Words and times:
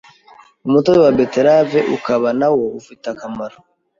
Umutobe 0.67 0.99
wa 1.05 1.13
Beterave 1.17 1.79
ukaba 1.95 2.29
na 2.39 2.47
wo 2.53 2.63
ufite 2.79 3.05
akamaro 3.13 3.57